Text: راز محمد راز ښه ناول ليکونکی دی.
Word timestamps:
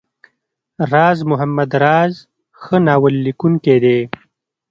راز 0.91 1.19
محمد 1.29 1.71
راز 1.83 2.13
ښه 2.61 2.75
ناول 2.85 3.13
ليکونکی 3.25 3.77
دی. 3.83 3.99